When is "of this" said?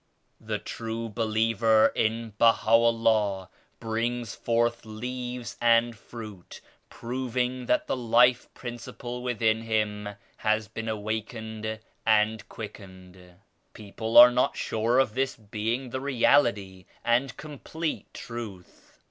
14.97-15.35